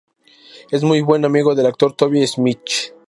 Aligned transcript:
Es 0.71 0.81
muy 0.83 1.01
buen 1.01 1.25
amigo 1.25 1.53
del 1.53 1.67
actor 1.67 1.93
Toby 1.95 2.25
Schmitz. 2.25 2.91